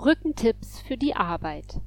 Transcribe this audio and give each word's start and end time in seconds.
Rückentipps 0.00 0.80
für 0.80 0.96
die 0.96 1.16
Arbeit. 1.16 1.80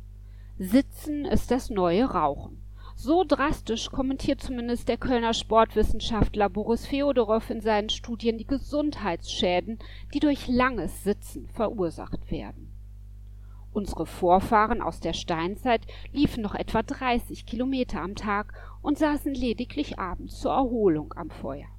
Sitzen 0.58 1.24
ist 1.24 1.50
das 1.50 1.70
neue 1.70 2.04
Rauchen. 2.04 2.62
So 2.98 3.24
drastisch 3.24 3.90
kommentiert 3.90 4.42
zumindest 4.42 4.90
der 4.90 4.98
Kölner 4.98 5.34
Sportwissenschaftler 5.34 6.50
Boris 6.50 6.86
Feodorow 6.86 7.50
in 7.50 7.62
seinen 7.62 7.90
Studien 7.90 8.38
die 8.38 8.46
Gesundheitsschäden, 8.46 9.80
die 10.14 10.20
durch 10.20 10.50
langes 10.50 11.06
Sitzen 11.06 11.48
verursacht 11.48 12.30
werden. 12.30 12.74
Unsere 13.72 14.06
Vorfahren 14.06 14.82
aus 14.82 15.00
der 15.00 15.14
Steinzeit 15.14 15.88
liefen 16.12 16.44
noch 16.44 16.56
etwa 16.56 16.84
30 16.84 17.46
Kilometer 17.46 18.02
am 18.02 18.16
Tag 18.16 18.54
und 18.82 18.98
saßen 18.98 19.34
lediglich 19.34 20.00
abends 20.00 20.38
zur 20.38 20.52
Erholung 20.52 21.14
am 21.16 21.30
Feuer. 21.30 21.70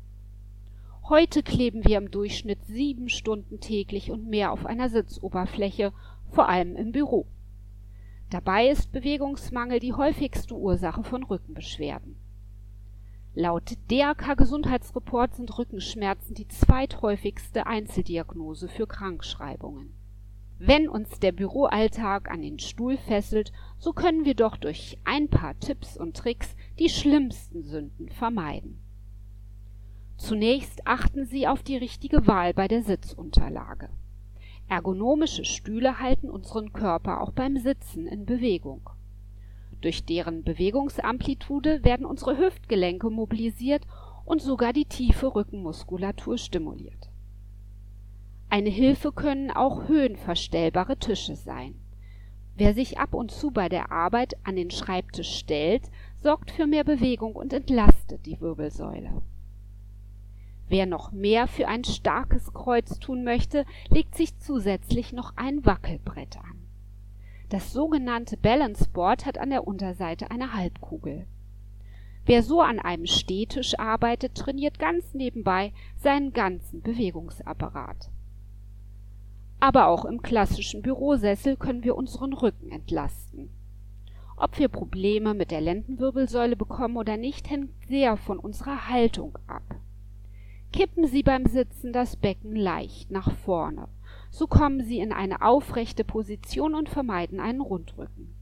Heute 1.08 1.42
kleben 1.42 1.84
wir 1.84 1.98
im 1.98 2.12
Durchschnitt 2.12 2.64
sieben 2.64 3.08
Stunden 3.08 3.58
täglich 3.60 4.12
und 4.12 4.28
mehr 4.28 4.52
auf 4.52 4.64
einer 4.64 4.88
Sitzoberfläche 4.88 5.92
vor 6.32 6.48
allem 6.48 6.76
im 6.76 6.92
Büro. 6.92 7.26
Dabei 8.30 8.68
ist 8.68 8.90
Bewegungsmangel 8.92 9.78
die 9.78 9.92
häufigste 9.92 10.54
Ursache 10.54 11.04
von 11.04 11.22
Rückenbeschwerden. 11.22 12.16
Laut 13.34 13.78
DRK 13.90 14.34
Gesundheitsreport 14.34 15.34
sind 15.34 15.56
Rückenschmerzen 15.58 16.34
die 16.34 16.48
zweithäufigste 16.48 17.66
Einzeldiagnose 17.66 18.68
für 18.68 18.86
Krankschreibungen. 18.86 19.94
Wenn 20.58 20.88
uns 20.88 21.18
der 21.18 21.32
Büroalltag 21.32 22.30
an 22.30 22.40
den 22.40 22.58
Stuhl 22.58 22.96
fesselt, 22.96 23.52
so 23.78 23.92
können 23.92 24.24
wir 24.24 24.34
doch 24.34 24.56
durch 24.56 24.98
ein 25.04 25.28
paar 25.28 25.58
Tipps 25.58 25.96
und 25.96 26.16
Tricks 26.16 26.54
die 26.78 26.88
schlimmsten 26.88 27.62
Sünden 27.62 28.08
vermeiden. 28.10 28.78
Zunächst 30.16 30.86
achten 30.86 31.26
Sie 31.26 31.48
auf 31.48 31.62
die 31.62 31.76
richtige 31.76 32.26
Wahl 32.26 32.54
bei 32.54 32.68
der 32.68 32.82
Sitzunterlage. 32.82 33.88
Ergonomische 34.72 35.44
Stühle 35.44 36.00
halten 36.00 36.30
unseren 36.30 36.72
Körper 36.72 37.20
auch 37.20 37.32
beim 37.32 37.58
Sitzen 37.58 38.06
in 38.06 38.24
Bewegung. 38.24 38.88
Durch 39.82 40.06
deren 40.06 40.44
Bewegungsamplitude 40.44 41.84
werden 41.84 42.06
unsere 42.06 42.38
Hüftgelenke 42.38 43.10
mobilisiert 43.10 43.86
und 44.24 44.40
sogar 44.40 44.72
die 44.72 44.86
tiefe 44.86 45.34
Rückenmuskulatur 45.34 46.38
stimuliert. 46.38 47.10
Eine 48.48 48.70
Hilfe 48.70 49.12
können 49.12 49.50
auch 49.50 49.88
höhenverstellbare 49.88 50.96
Tische 50.96 51.36
sein. 51.36 51.74
Wer 52.56 52.72
sich 52.72 52.98
ab 52.98 53.12
und 53.12 53.30
zu 53.30 53.50
bei 53.50 53.68
der 53.68 53.92
Arbeit 53.92 54.36
an 54.42 54.56
den 54.56 54.70
Schreibtisch 54.70 55.36
stellt, 55.36 55.90
sorgt 56.16 56.50
für 56.50 56.66
mehr 56.66 56.84
Bewegung 56.84 57.36
und 57.36 57.52
entlastet 57.52 58.24
die 58.24 58.40
Wirbelsäule 58.40 59.20
Wer 60.72 60.86
noch 60.86 61.12
mehr 61.12 61.48
für 61.48 61.68
ein 61.68 61.84
starkes 61.84 62.54
Kreuz 62.54 62.98
tun 62.98 63.24
möchte, 63.24 63.66
legt 63.90 64.14
sich 64.14 64.38
zusätzlich 64.38 65.12
noch 65.12 65.36
ein 65.36 65.66
Wackelbrett 65.66 66.38
an. 66.38 66.66
Das 67.50 67.74
sogenannte 67.74 68.38
Balance 68.38 68.88
Board 68.88 69.26
hat 69.26 69.36
an 69.36 69.50
der 69.50 69.66
Unterseite 69.66 70.30
eine 70.30 70.54
Halbkugel. 70.54 71.26
Wer 72.24 72.42
so 72.42 72.62
an 72.62 72.78
einem 72.78 73.04
Stehtisch 73.04 73.78
arbeitet, 73.78 74.34
trainiert 74.34 74.78
ganz 74.78 75.12
nebenbei 75.12 75.74
seinen 75.98 76.32
ganzen 76.32 76.80
Bewegungsapparat. 76.80 78.08
Aber 79.60 79.88
auch 79.88 80.06
im 80.06 80.22
klassischen 80.22 80.80
Bürosessel 80.80 81.58
können 81.58 81.84
wir 81.84 81.96
unseren 81.96 82.32
Rücken 82.32 82.70
entlasten. 82.70 83.50
Ob 84.38 84.58
wir 84.58 84.68
Probleme 84.68 85.34
mit 85.34 85.50
der 85.50 85.60
Lendenwirbelsäule 85.60 86.56
bekommen 86.56 86.96
oder 86.96 87.18
nicht, 87.18 87.50
hängt 87.50 87.72
sehr 87.88 88.16
von 88.16 88.38
unserer 88.38 88.88
Haltung 88.88 89.36
ab 89.46 89.62
kippen 90.72 91.06
Sie 91.06 91.22
beim 91.22 91.46
Sitzen 91.46 91.92
das 91.92 92.16
Becken 92.16 92.56
leicht 92.56 93.10
nach 93.10 93.30
vorne. 93.30 93.88
So 94.30 94.46
kommen 94.46 94.82
Sie 94.82 94.98
in 94.98 95.12
eine 95.12 95.42
aufrechte 95.42 96.04
Position 96.04 96.74
und 96.74 96.88
vermeiden 96.88 97.38
einen 97.40 97.60
Rundrücken. 97.60 98.34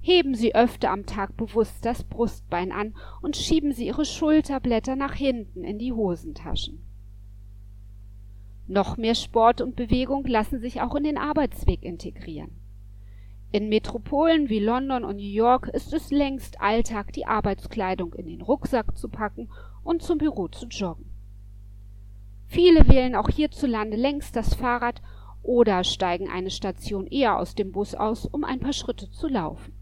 Heben 0.00 0.34
Sie 0.34 0.54
öfter 0.54 0.90
am 0.90 1.06
Tag 1.06 1.36
bewusst 1.36 1.84
das 1.84 2.04
Brustbein 2.04 2.72
an 2.72 2.94
und 3.22 3.36
schieben 3.36 3.72
Sie 3.72 3.86
Ihre 3.86 4.04
Schulterblätter 4.04 4.96
nach 4.96 5.14
hinten 5.14 5.62
in 5.62 5.78
die 5.78 5.92
Hosentaschen. 5.92 6.82
Noch 8.66 8.96
mehr 8.96 9.14
Sport 9.14 9.60
und 9.60 9.76
Bewegung 9.76 10.24
lassen 10.26 10.60
sich 10.60 10.80
auch 10.80 10.94
in 10.94 11.04
den 11.04 11.18
Arbeitsweg 11.18 11.82
integrieren. 11.82 12.50
In 13.52 13.68
Metropolen 13.68 14.48
wie 14.48 14.60
London 14.60 15.04
und 15.04 15.16
New 15.16 15.22
York 15.22 15.68
ist 15.68 15.92
es 15.92 16.10
längst 16.10 16.60
Alltag, 16.60 17.12
die 17.12 17.26
Arbeitskleidung 17.26 18.14
in 18.14 18.26
den 18.26 18.42
Rucksack 18.42 18.96
zu 18.96 19.08
packen 19.08 19.48
und 19.82 20.02
zum 20.02 20.18
Büro 20.18 20.48
zu 20.48 20.66
joggen. 20.66 21.09
Viele 22.50 22.88
wählen 22.88 23.14
auch 23.14 23.28
hierzulande 23.28 23.96
längst 23.96 24.34
das 24.34 24.54
Fahrrad 24.54 25.00
oder 25.40 25.84
steigen 25.84 26.28
eine 26.28 26.50
Station 26.50 27.06
eher 27.06 27.38
aus 27.38 27.54
dem 27.54 27.70
Bus 27.70 27.94
aus, 27.94 28.26
um 28.26 28.42
ein 28.42 28.58
paar 28.58 28.72
Schritte 28.72 29.08
zu 29.08 29.28
laufen. 29.28 29.72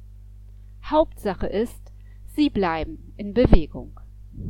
Hauptsache 0.84 1.46
ist, 1.46 1.80
sie 2.26 2.50
bleiben 2.50 3.14
in 3.16 3.32
Bewegung 3.32 3.98